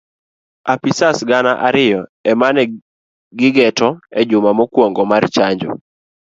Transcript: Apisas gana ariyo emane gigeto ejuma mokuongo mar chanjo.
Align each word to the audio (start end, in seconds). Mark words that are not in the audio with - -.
Apisas 0.73 1.17
gana 1.29 1.51
ariyo 1.67 2.01
emane 2.31 2.63
gigeto 3.39 3.89
ejuma 4.21 4.49
mokuongo 4.57 5.01
mar 5.11 5.23
chanjo. 5.35 5.71